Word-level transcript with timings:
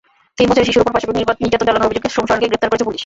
তিন 0.37 0.45
বছরের 0.49 0.67
শিশুর 0.67 0.83
ওপর 0.83 0.93
পাশবিক 0.95 1.15
নির্যাতন 1.43 1.65
চালানোর 1.67 1.87
অভিযোগে 1.89 2.13
সোম 2.15 2.25
সরেনকে 2.27 2.49
গ্রেপ্তার 2.49 2.69
করেছে 2.69 2.87
পুলিশ। 2.87 2.99